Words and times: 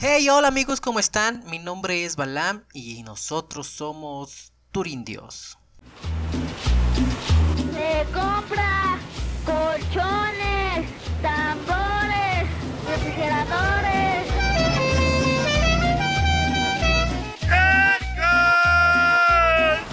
Hey, 0.00 0.28
hola 0.28 0.46
amigos, 0.46 0.80
¿cómo 0.80 1.00
están? 1.00 1.42
Mi 1.46 1.58
nombre 1.58 2.04
es 2.04 2.14
Balam 2.14 2.62
y 2.72 3.02
nosotros 3.02 3.66
somos 3.66 4.52
Turindios. 4.70 5.58
Se 7.72 8.06
compra 8.12 8.96
colchones, 9.44 10.88
tambores, 11.20 12.48
refrigeradores. 12.88 14.28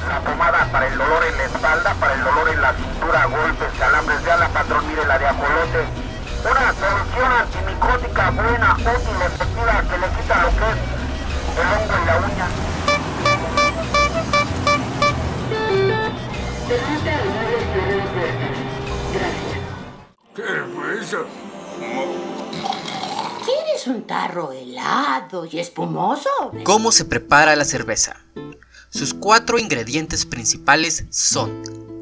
La 0.08 0.22
pomada 0.24 0.72
para 0.72 0.88
el 0.88 1.00
dolor 1.00 1.24
en 1.24 1.36
la 1.36 1.46
espalda, 1.46 1.96
para 1.96 2.14
el 2.14 2.24
dolor 2.24 2.50
en 2.50 2.62
la 2.62 2.76
cintura, 2.76 3.26
golpes, 3.26 3.74
calambres 3.80 4.24
de 4.24 4.32
ala, 4.32 4.50
patrón, 4.50 4.88
mire 4.88 5.04
la 5.08 5.18
de 5.18 5.26
ajolote 5.26 6.06
una 6.46 6.74
solución 6.74 7.32
antimicótica 7.32 8.30
buena, 8.30 8.76
útil, 8.76 9.45
efectiva, 9.66 9.82
que 9.82 9.98
le 9.98 10.08
quita 10.22 10.44
lo 10.44 10.50
que 10.50 10.56
es 10.56 10.78
el 11.60 11.68
hongo 11.74 11.96
en 11.96 12.06
la 12.06 12.16
uña. 12.18 12.48
¿Qué 20.36 20.44
fue 20.74 21.00
eso? 21.02 21.26
¿Quieres 23.46 23.88
un 23.88 24.06
tarro 24.06 24.52
helado 24.52 25.46
y 25.46 25.60
espumoso? 25.60 26.30
¿Cómo 26.64 26.92
se 26.92 27.06
prepara 27.06 27.56
la 27.56 27.66
cerveza? 27.66 28.18
Sus 28.90 29.14
cuatro 29.14 29.60
ingredientes 29.60 30.26
principales 30.26 31.06
son 31.10 31.62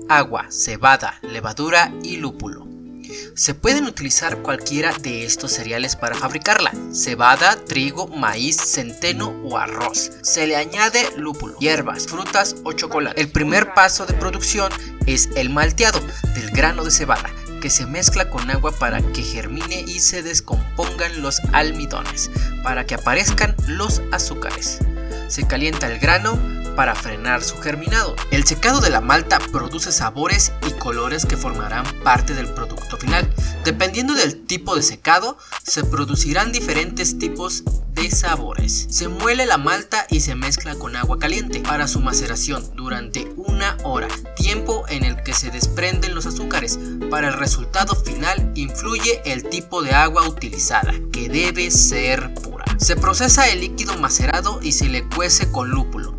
agua, 0.09 0.47
cebada, 0.49 1.15
levadura 1.21 1.91
y 2.03 2.17
lúpulo. 2.17 2.62
Se 3.35 3.53
pueden 3.53 3.85
utilizar 3.85 4.37
cualquiera 4.37 4.93
de 4.93 5.25
estos 5.25 5.51
cereales 5.51 5.95
para 5.95 6.15
fabricarla, 6.15 6.71
cebada, 6.93 7.55
trigo, 7.65 8.07
maíz, 8.07 8.57
centeno 8.57 9.29
o 9.43 9.57
arroz. 9.57 10.11
Se 10.21 10.47
le 10.47 10.55
añade 10.55 11.09
lúpulo, 11.17 11.57
hierbas, 11.59 12.07
frutas 12.07 12.55
o 12.63 12.73
chocolate. 12.73 13.19
El 13.19 13.29
primer 13.29 13.73
paso 13.73 14.05
de 14.05 14.13
producción 14.13 14.71
es 15.05 15.29
el 15.35 15.49
malteado 15.49 15.99
del 16.35 16.51
grano 16.51 16.83
de 16.83 16.91
cebada 16.91 17.29
que 17.63 17.69
se 17.69 17.85
mezcla 17.85 18.29
con 18.29 18.51
agua 18.51 18.73
para 18.77 19.01
que 19.13 19.21
germine 19.21 19.85
y 19.87 20.01
se 20.01 20.21
descompongan 20.21 21.21
los 21.21 21.39
almidones, 21.53 22.29
para 22.61 22.85
que 22.85 22.95
aparezcan 22.95 23.55
los 23.67 24.01
azúcares. 24.11 24.79
Se 25.29 25.47
calienta 25.47 25.87
el 25.89 25.97
grano, 25.97 26.37
para 26.75 26.95
frenar 26.95 27.43
su 27.43 27.57
germinado. 27.57 28.15
El 28.31 28.45
secado 28.45 28.79
de 28.79 28.89
la 28.89 29.01
malta 29.01 29.39
produce 29.51 29.91
sabores 29.91 30.51
y 30.67 30.71
colores 30.73 31.25
que 31.25 31.37
formarán 31.37 31.85
parte 32.03 32.33
del 32.33 32.47
producto 32.47 32.97
final. 32.97 33.29
Dependiendo 33.63 34.13
del 34.13 34.45
tipo 34.45 34.75
de 34.75 34.83
secado, 34.83 35.37
se 35.63 35.83
producirán 35.83 36.51
diferentes 36.51 37.17
tipos 37.17 37.63
de 37.93 38.09
sabores. 38.09 38.87
Se 38.89 39.07
muele 39.07 39.45
la 39.45 39.57
malta 39.57 40.05
y 40.09 40.21
se 40.21 40.35
mezcla 40.35 40.75
con 40.75 40.95
agua 40.95 41.19
caliente 41.19 41.59
para 41.59 41.87
su 41.87 41.99
maceración 41.99 42.75
durante 42.75 43.31
una 43.35 43.77
hora, 43.83 44.07
tiempo 44.35 44.85
en 44.89 45.03
el 45.03 45.21
que 45.23 45.33
se 45.33 45.51
desprenden 45.51 46.15
los 46.15 46.25
azúcares. 46.25 46.79
Para 47.09 47.27
el 47.27 47.33
resultado 47.35 47.95
final 47.95 48.51
influye 48.55 49.21
el 49.25 49.47
tipo 49.47 49.83
de 49.83 49.91
agua 49.91 50.27
utilizada, 50.27 50.93
que 51.11 51.29
debe 51.29 51.69
ser 51.69 52.33
pura. 52.33 52.65
Se 52.77 52.95
procesa 52.95 53.47
el 53.49 53.61
líquido 53.61 53.97
macerado 53.99 54.59
y 54.61 54.71
se 54.71 54.89
le 54.89 55.07
cuece 55.07 55.51
con 55.51 55.69
lúpulo 55.69 56.12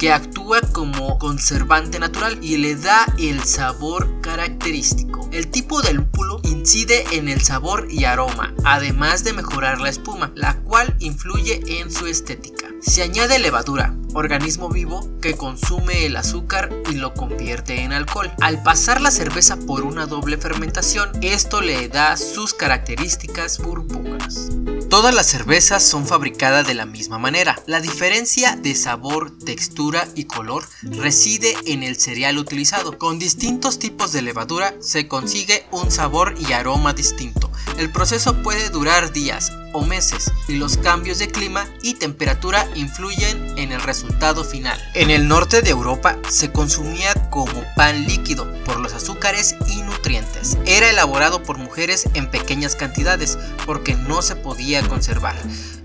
que 0.00 0.10
actúa 0.10 0.62
como 0.72 1.18
conservante 1.18 1.98
natural 1.98 2.38
y 2.40 2.56
le 2.56 2.74
da 2.74 3.04
el 3.18 3.44
sabor 3.44 4.22
característico. 4.22 5.28
El 5.30 5.50
tipo 5.50 5.82
de 5.82 5.92
lúpulo 5.92 6.40
incide 6.44 7.04
en 7.12 7.28
el 7.28 7.42
sabor 7.42 7.86
y 7.90 8.04
aroma, 8.04 8.54
además 8.64 9.24
de 9.24 9.34
mejorar 9.34 9.78
la 9.78 9.90
espuma, 9.90 10.32
la 10.34 10.56
cual 10.60 10.96
influye 11.00 11.60
en 11.66 11.90
su 11.90 12.06
estética. 12.06 12.68
Se 12.80 13.02
añade 13.02 13.38
levadura, 13.38 13.94
organismo 14.14 14.70
vivo 14.70 15.06
que 15.20 15.34
consume 15.34 16.06
el 16.06 16.16
azúcar 16.16 16.70
y 16.90 16.94
lo 16.94 17.12
convierte 17.12 17.82
en 17.82 17.92
alcohol. 17.92 18.32
Al 18.40 18.62
pasar 18.62 19.02
la 19.02 19.10
cerveza 19.10 19.58
por 19.58 19.84
una 19.84 20.06
doble 20.06 20.38
fermentación, 20.38 21.10
esto 21.20 21.60
le 21.60 21.90
da 21.90 22.16
sus 22.16 22.54
características 22.54 23.58
burbujas. 23.58 24.48
Todas 24.90 25.14
las 25.14 25.26
cervezas 25.28 25.86
son 25.86 26.04
fabricadas 26.04 26.66
de 26.66 26.74
la 26.74 26.84
misma 26.84 27.16
manera. 27.16 27.62
La 27.66 27.80
diferencia 27.80 28.56
de 28.56 28.74
sabor, 28.74 29.30
textura 29.38 30.08
y 30.16 30.24
color 30.24 30.64
reside 30.82 31.54
en 31.64 31.84
el 31.84 31.96
cereal 31.96 32.38
utilizado. 32.38 32.98
Con 32.98 33.20
distintos 33.20 33.78
tipos 33.78 34.10
de 34.10 34.22
levadura 34.22 34.74
se 34.80 35.06
consigue 35.06 35.64
un 35.70 35.92
sabor 35.92 36.34
y 36.40 36.54
aroma 36.54 36.92
distinto. 36.92 37.52
El 37.78 37.92
proceso 37.92 38.42
puede 38.42 38.68
durar 38.70 39.12
días 39.12 39.52
o 39.72 39.82
meses 39.82 40.32
y 40.48 40.56
los 40.56 40.76
cambios 40.76 41.18
de 41.18 41.28
clima 41.28 41.66
y 41.82 41.94
temperatura 41.94 42.66
influyen 42.74 43.58
en 43.58 43.72
el 43.72 43.80
resultado 43.80 44.44
final. 44.44 44.78
En 44.94 45.10
el 45.10 45.28
norte 45.28 45.62
de 45.62 45.70
Europa 45.70 46.18
se 46.28 46.50
consumía 46.50 47.14
como 47.30 47.62
pan 47.76 48.06
líquido 48.06 48.52
por 48.64 48.80
los 48.80 48.92
azúcares 48.92 49.54
y 49.68 49.82
nutrientes. 49.82 50.58
Era 50.66 50.90
elaborado 50.90 51.42
por 51.42 51.58
mujeres 51.58 52.08
en 52.14 52.30
pequeñas 52.30 52.74
cantidades 52.74 53.38
porque 53.66 53.94
no 53.94 54.22
se 54.22 54.36
podía 54.36 54.79
conservar. 54.88 55.36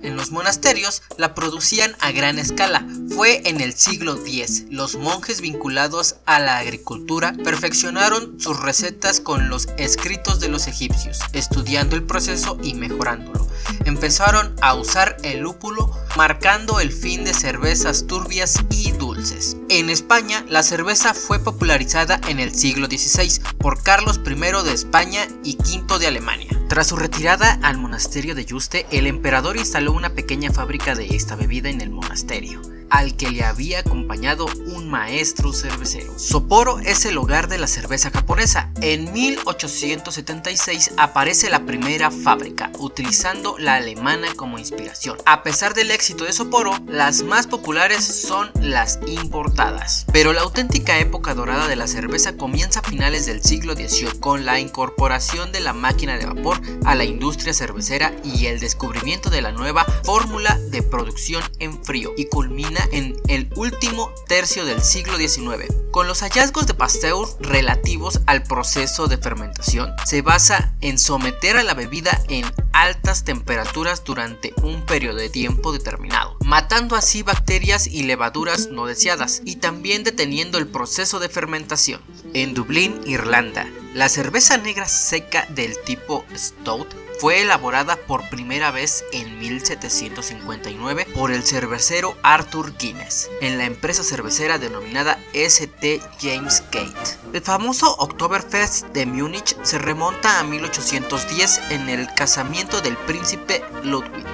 En 0.01 0.15
los 0.15 0.31
monasterios 0.31 1.01
la 1.17 1.33
producían 1.33 1.95
a 1.99 2.11
gran 2.11 2.37
escala. 2.37 2.85
Fue 3.15 3.41
en 3.45 3.59
el 3.59 3.73
siglo 3.73 4.15
X. 4.15 4.65
Los 4.69 4.95
monjes 4.95 5.41
vinculados 5.41 6.17
a 6.25 6.39
la 6.39 6.59
agricultura 6.59 7.33
perfeccionaron 7.43 8.39
sus 8.39 8.59
recetas 8.59 9.19
con 9.19 9.49
los 9.49 9.67
escritos 9.77 10.39
de 10.39 10.49
los 10.49 10.67
egipcios, 10.67 11.19
estudiando 11.33 11.95
el 11.95 12.03
proceso 12.03 12.57
y 12.61 12.75
mejorándolo. 12.75 13.47
Empezaron 13.85 14.55
a 14.61 14.75
usar 14.75 15.17
el 15.23 15.39
lúpulo, 15.39 15.91
marcando 16.15 16.79
el 16.79 16.91
fin 16.91 17.23
de 17.23 17.33
cervezas 17.33 18.05
turbias 18.05 18.59
y 18.69 18.91
dulces. 18.91 19.57
En 19.69 19.89
España, 19.89 20.45
la 20.47 20.63
cerveza 20.63 21.13
fue 21.13 21.39
popularizada 21.39 22.21
en 22.27 22.39
el 22.39 22.53
siglo 22.53 22.87
XVI 22.87 23.41
por 23.57 23.81
Carlos 23.81 24.19
I 24.25 24.35
de 24.63 24.73
España 24.73 25.27
y 25.43 25.57
V 25.57 25.99
de 25.99 26.07
Alemania. 26.07 26.54
Tras 26.75 26.87
su 26.87 26.97
retirada 26.97 27.57
al 27.63 27.77
monasterio 27.77 28.35
de 28.35 28.43
Yuste, 28.43 28.85
el 28.91 29.07
emperador 29.07 29.55
instaló 29.55 29.93
una 29.93 30.09
pequeña 30.09 30.51
fábrica 30.51 30.93
de 30.93 31.05
esta 31.15 31.37
bebida 31.37 31.69
en 31.69 31.79
el 31.79 31.89
monasterio 31.89 32.61
al 32.89 33.15
que 33.15 33.29
le 33.29 33.43
había 33.43 33.79
acompañado 33.79 34.45
un 34.67 34.89
maestro 34.89 35.53
cervecero. 35.53 36.17
Sapporo 36.17 36.79
es 36.79 37.05
el 37.05 37.17
hogar 37.17 37.47
de 37.47 37.57
la 37.57 37.67
cerveza 37.67 38.11
japonesa. 38.11 38.71
En 38.81 39.11
1876 39.11 40.91
aparece 40.97 41.49
la 41.49 41.65
primera 41.65 42.11
fábrica, 42.11 42.71
utilizando 42.79 43.57
la 43.57 43.75
alemana 43.75 44.27
como 44.35 44.59
inspiración. 44.59 45.17
A 45.25 45.43
pesar 45.43 45.73
del 45.73 45.91
éxito 45.91 46.25
de 46.25 46.33
Sapporo, 46.33 46.71
las 46.87 47.23
más 47.23 47.47
populares 47.47 48.03
son 48.03 48.51
las 48.61 48.99
importadas. 49.07 50.05
Pero 50.11 50.33
la 50.33 50.41
auténtica 50.41 50.99
época 50.99 51.33
dorada 51.33 51.67
de 51.67 51.75
la 51.75 51.87
cerveza 51.87 52.37
comienza 52.37 52.79
a 52.79 52.83
finales 52.83 53.25
del 53.25 53.43
siglo 53.43 53.73
XVIII 53.75 54.19
con 54.19 54.45
la 54.45 54.59
incorporación 54.59 55.51
de 55.51 55.61
la 55.61 55.73
máquina 55.73 56.17
de 56.17 56.25
vapor 56.25 56.61
a 56.85 56.95
la 56.95 57.05
industria 57.05 57.53
cervecera 57.53 58.13
y 58.23 58.47
el 58.47 58.59
descubrimiento 58.59 59.29
de 59.29 59.41
la 59.41 59.51
nueva 59.51 59.85
fórmula 60.03 60.59
de 60.69 60.81
producción 60.81 61.43
en 61.59 61.83
frío 61.83 62.11
y 62.17 62.25
culmina 62.25 62.74
en 62.91 63.15
el 63.27 63.49
último 63.55 64.11
tercio 64.27 64.65
del 64.65 64.81
siglo 64.81 65.17
XIX. 65.17 65.73
Con 65.91 66.07
los 66.07 66.21
hallazgos 66.21 66.67
de 66.67 66.73
Pasteur 66.73 67.27
relativos 67.39 68.21
al 68.25 68.43
proceso 68.43 69.07
de 69.07 69.17
fermentación, 69.17 69.93
se 70.05 70.21
basa 70.21 70.73
en 70.81 70.97
someter 70.97 71.57
a 71.57 71.63
la 71.63 71.73
bebida 71.73 72.21
en 72.27 72.45
altas 72.75 73.23
temperaturas 73.23 74.03
durante 74.03 74.53
un 74.61 74.85
periodo 74.85 75.17
de 75.17 75.29
tiempo 75.29 75.71
determinado, 75.71 76.37
matando 76.43 76.97
así 76.97 77.23
bacterias 77.23 77.87
y 77.87 78.03
levaduras 78.03 78.67
no 78.69 78.85
deseadas 78.85 79.41
y 79.45 79.55
también 79.55 80.03
deteniendo 80.03 80.57
el 80.57 80.67
proceso 80.67 81.19
de 81.19 81.29
fermentación. 81.29 82.01
En 82.33 82.53
Dublín, 82.53 82.99
Irlanda, 83.05 83.65
la 83.93 84.09
cerveza 84.09 84.57
negra 84.57 84.89
seca 84.89 85.47
del 85.51 85.81
tipo 85.85 86.25
Stout 86.35 86.93
fue 87.19 87.41
elaborada 87.41 87.95
por 87.95 88.27
primera 88.29 88.71
vez 88.71 89.05
en 89.13 89.39
1759 89.39 91.07
por 91.15 91.31
el 91.31 91.43
cervecero 91.43 92.17
Arthur 92.23 92.75
Guinness 92.77 93.29
en 93.41 93.57
la 93.57 93.65
empresa 93.65 94.03
cervecera 94.03 94.57
denominada 94.57 95.17
St. 95.33 96.01
James 96.19 96.63
Gate. 96.71 97.17
El 97.33 97.41
famoso 97.41 97.95
Oktoberfest 97.99 98.87
de 98.87 99.05
Múnich 99.05 99.55
se 99.63 99.77
remonta 99.77 100.39
a 100.39 100.43
1810 100.43 101.61
en 101.71 101.89
el 101.89 102.13
casamiento 102.15 102.64
del 102.65 102.97
príncipe 102.97 103.63
Ludwig 103.83 104.25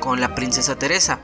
con 0.00 0.18
la 0.20 0.34
princesa 0.34 0.76
Teresa. 0.76 1.20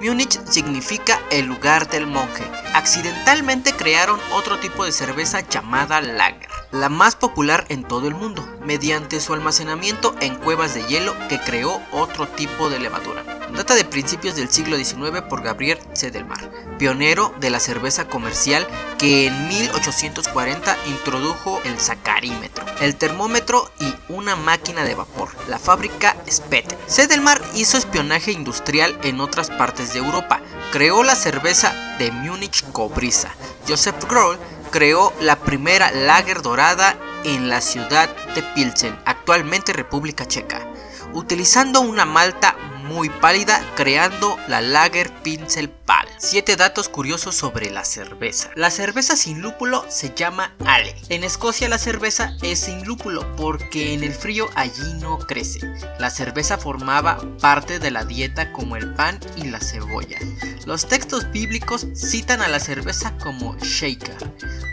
Múnich 0.00 0.40
significa 0.44 1.20
el 1.30 1.46
lugar 1.46 1.88
del 1.88 2.06
monje. 2.06 2.44
Accidentalmente 2.74 3.72
crearon 3.72 4.18
otro 4.32 4.58
tipo 4.58 4.84
de 4.84 4.92
cerveza 4.92 5.40
llamada 5.48 6.00
lager 6.00 6.48
la 6.72 6.88
más 6.88 7.14
popular 7.14 7.64
en 7.68 7.84
todo 7.84 8.08
el 8.08 8.14
mundo, 8.14 8.46
mediante 8.64 9.20
su 9.20 9.32
almacenamiento 9.32 10.14
en 10.20 10.34
cuevas 10.34 10.74
de 10.74 10.82
hielo 10.84 11.14
que 11.28 11.40
creó 11.40 11.80
otro 11.92 12.26
tipo 12.26 12.68
de 12.68 12.80
levadura. 12.80 13.35
Data 13.54 13.74
de 13.74 13.84
principios 13.84 14.36
del 14.36 14.50
siglo 14.50 14.76
XIX 14.76 15.22
por 15.28 15.42
Gabriel 15.42 15.78
Sedelmar, 15.92 16.50
pionero 16.78 17.32
de 17.40 17.50
la 17.50 17.60
cerveza 17.60 18.06
comercial 18.06 18.66
que 18.98 19.26
en 19.26 19.48
1840 19.48 20.76
introdujo 20.88 21.60
el 21.64 21.78
sacarímetro, 21.78 22.64
el 22.80 22.96
termómetro 22.96 23.70
y 23.80 23.94
una 24.08 24.36
máquina 24.36 24.84
de 24.84 24.94
vapor, 24.94 25.28
la 25.48 25.58
fábrica 25.58 26.16
Spet. 26.28 26.76
Sedelmar 26.86 27.40
hizo 27.54 27.78
espionaje 27.78 28.32
industrial 28.32 28.98
en 29.02 29.20
otras 29.20 29.50
partes 29.50 29.92
de 29.92 30.00
Europa, 30.00 30.40
creó 30.72 31.02
la 31.02 31.14
cerveza 31.14 31.72
de 31.98 32.10
Múnich 32.10 32.64
Cobrisa. 32.72 33.30
Joseph 33.66 34.04
Grohl 34.08 34.38
creó 34.70 35.12
la 35.20 35.36
primera 35.36 35.90
lager 35.92 36.42
dorada 36.42 36.96
en 37.24 37.48
la 37.48 37.60
ciudad 37.60 38.08
de 38.34 38.42
Pilsen, 38.42 38.98
actualmente 39.04 39.72
República 39.72 40.26
Checa, 40.26 40.66
utilizando 41.12 41.80
una 41.80 42.04
malta 42.04 42.56
muy 42.88 43.10
pálida 43.10 43.62
creando 43.76 44.36
la 44.48 44.60
Lager 44.60 45.12
Pinsel 45.22 45.68
Pal. 45.68 46.08
7 46.18 46.56
datos 46.56 46.88
curiosos 46.88 47.34
sobre 47.34 47.70
la 47.70 47.84
cerveza. 47.84 48.50
La 48.54 48.70
cerveza 48.70 49.16
sin 49.16 49.42
lúpulo 49.42 49.84
se 49.88 50.12
llama 50.14 50.54
Ale. 50.64 50.94
En 51.08 51.24
Escocia 51.24 51.68
la 51.68 51.78
cerveza 51.78 52.36
es 52.42 52.60
sin 52.60 52.84
lúpulo 52.84 53.36
porque 53.36 53.92
en 53.92 54.02
el 54.02 54.12
frío 54.12 54.48
allí 54.54 54.94
no 55.00 55.18
crece. 55.18 55.60
La 55.98 56.10
cerveza 56.10 56.58
formaba 56.58 57.18
parte 57.40 57.78
de 57.78 57.90
la 57.90 58.04
dieta 58.04 58.52
como 58.52 58.76
el 58.76 58.94
pan 58.94 59.20
y 59.36 59.44
la 59.44 59.60
cebolla. 59.60 60.18
Los 60.64 60.86
textos 60.86 61.30
bíblicos 61.30 61.86
citan 61.94 62.42
a 62.42 62.48
la 62.48 62.58
cerveza 62.58 63.16
como 63.18 63.56
shaker, 63.58 64.16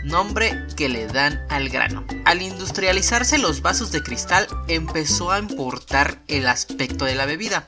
nombre 0.04 0.66
que 0.76 0.88
le 0.88 1.06
dan 1.06 1.40
al 1.50 1.68
grano. 1.68 2.04
Al 2.24 2.42
industrializarse 2.42 3.38
los 3.38 3.62
vasos 3.62 3.92
de 3.92 4.02
cristal 4.02 4.46
empezó 4.68 5.30
a 5.30 5.38
importar 5.38 6.20
el 6.26 6.48
aspecto 6.48 7.04
de 7.04 7.14
la 7.14 7.26
bebida. 7.26 7.64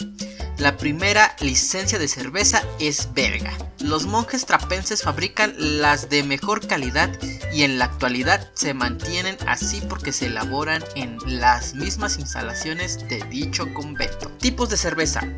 La 0.58 0.78
primera 0.78 1.36
licencia 1.40 1.98
de 1.98 2.08
cerveza 2.08 2.62
es 2.80 3.12
belga. 3.12 3.52
Los 3.78 4.06
monjes 4.06 4.46
trapenses 4.46 5.02
fabrican 5.02 5.54
las 5.58 6.08
de 6.08 6.22
mejor 6.22 6.66
calidad 6.66 7.10
y 7.52 7.62
en 7.62 7.78
la 7.78 7.84
actualidad 7.84 8.50
se 8.54 8.72
mantienen 8.72 9.36
así 9.46 9.82
porque 9.86 10.12
se 10.12 10.26
elaboran 10.26 10.82
en 10.94 11.18
las 11.26 11.74
mismas 11.74 12.18
instalaciones 12.18 13.06
de 13.06 13.22
dicho 13.28 13.72
convento. 13.74 14.30
Tipos 14.38 14.70
de 14.70 14.78
cerveza. 14.78 15.28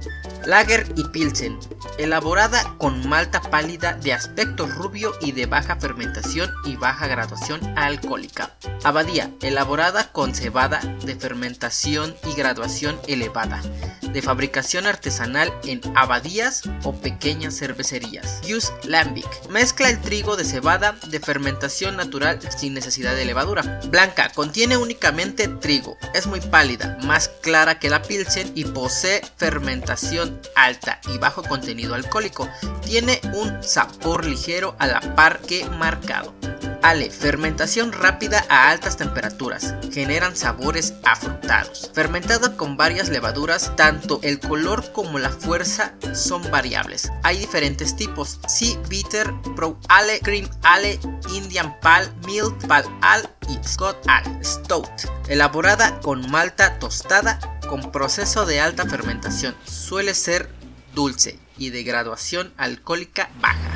Lager 0.47 0.87
y 0.95 1.03
Pilsen, 1.09 1.59
elaborada 1.99 2.75
con 2.79 3.09
malta 3.09 3.41
pálida 3.43 3.95
de 3.95 4.13
aspecto 4.13 4.67
rubio 4.67 5.13
y 5.21 5.33
de 5.33 5.47
baja 5.47 5.77
fermentación 5.77 6.51
y 6.65 6.77
baja 6.77 7.07
graduación 7.07 7.61
alcohólica. 7.77 8.53
Abadía, 8.85 9.31
elaborada 9.43 10.13
con 10.13 10.35
cebada 10.35 10.81
de 11.05 11.17
fermentación 11.17 12.15
y 12.27 12.35
graduación 12.35 12.99
elevada, 13.07 13.61
de 14.03 14.23
fabricación 14.23 14.87
artesanal 14.87 15.53
en 15.65 15.81
abadías 15.95 16.63
o 16.85 16.95
pequeñas 16.95 17.59
cervecerías. 17.59 18.41
Use 18.45 18.73
Lambic, 18.85 19.49
mezcla 19.51 19.91
el 19.91 20.01
trigo 20.01 20.37
de 20.37 20.45
cebada 20.45 20.97
de 21.09 21.21
fermentación 21.21 21.97
natural 21.97 22.39
sin 22.57 22.75
necesidad 22.75 23.17
de 23.17 23.25
levadura. 23.25 23.81
Blanca, 23.89 24.31
contiene 24.35 24.77
únicamente 24.77 25.49
trigo, 25.49 25.97
es 26.15 26.27
muy 26.27 26.41
pálida, 26.41 26.99
más 27.03 27.29
clara 27.43 27.79
que 27.79 27.91
la 27.91 28.03
Pilsen 28.03 28.53
y 28.55 28.65
posee 28.65 29.23
fermentación 29.37 30.41
alta 30.55 31.01
y 31.13 31.19
bajo 31.19 31.43
contenido 31.43 31.88
alcohólico. 31.95 32.49
Tiene 32.85 33.21
un 33.35 33.63
sabor 33.63 34.25
ligero 34.25 34.77
a 34.79 34.87
la 34.87 35.01
par 35.15 35.41
que 35.41 35.69
marcado. 35.71 36.35
Ale, 36.83 37.11
fermentación 37.11 37.93
rápida 37.93 38.45
a 38.49 38.71
altas 38.71 38.97
temperaturas. 38.97 39.75
Generan 39.93 40.37
sabores 40.37 40.95
afrutados. 41.05 41.91
Fermentado 41.93 42.57
con 42.57 42.77
varias 42.77 43.09
levaduras, 43.09 43.75
tanto 43.77 44.21
el 44.23 44.39
color 44.39 44.93
como 44.93 45.19
la 45.19 45.31
fuerza 45.31 45.93
son 46.15 46.49
variables. 46.51 47.11
Hay 47.25 47.39
diferentes 47.39 47.97
tipos: 47.97 48.39
Sea 48.47 48.79
Bitter, 48.89 49.33
Pro 49.57 49.79
Ale, 49.89 50.21
Cream 50.21 50.49
Ale, 50.63 51.01
Indian 51.35 51.79
Pal, 51.81 52.13
Milk 52.27 52.67
Pal 52.67 52.85
Ale 53.03 53.29
y 53.49 53.59
Scott 53.67 53.99
Ale. 54.07 54.45
Stout, 54.45 54.89
elaborada 55.29 55.99
con 56.01 56.31
malta 56.31 56.79
tostada 56.79 57.41
con 57.69 57.91
proceso 57.91 58.47
de 58.47 58.61
alta 58.61 58.87
fermentación. 58.87 59.55
Suele 59.65 60.15
ser 60.15 60.49
dulce 60.95 61.39
y 61.59 61.71
de 61.71 61.83
graduación 61.83 62.53
alcohólica 62.57 63.29
baja. 63.41 63.75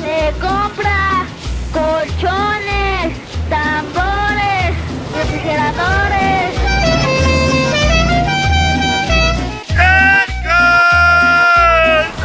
Se 0.00 0.32
compra 0.40 1.24
colchones, 1.72 3.16
tambores, 3.48 4.76
refrigeradores. 5.14 6.58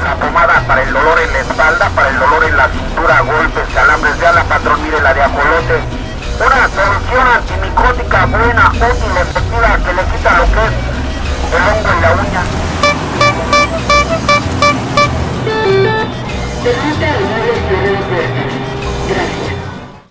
La 0.03 0.15
pomada 0.19 0.67
para 0.67 0.83
el 0.83 0.93
dolor 0.93 1.19
en 1.19 1.33
la 1.33 1.39
espalda, 1.39 1.89
para 1.89 2.09
el 2.09 2.19
dolor 2.19 2.43
en 2.43 2.57
la 2.57 2.69
cintura, 2.69 3.21
golpes, 3.21 3.63
calambres 3.73 4.19
de 4.19 4.27
ala, 4.27 4.43
patrón, 4.45 4.83
mire 4.83 5.01
la 5.01 5.13
de 5.13 5.21
ajolote. 5.21 5.79
Una 6.37 6.69
solución 6.69 7.27
antimicótica 7.27 8.25
buena, 8.25 8.69
útil, 8.69 9.17
efectiva, 9.17 9.77
que 9.83 9.93
le 9.93 10.03
quita 10.05 10.37
lo 10.37 10.45
que 10.45 10.97